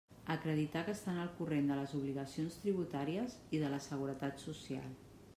Acreditar 0.35 0.81
que 0.85 0.93
estan 0.99 1.17
al 1.23 1.27
corrent 1.41 1.67
de 1.71 1.75
les 1.79 1.91
obligacions 1.99 2.57
tributàries 2.63 3.35
i 3.57 3.61
de 3.65 3.69
la 3.75 3.81
Seguretat 3.89 4.41
Social. 4.45 4.89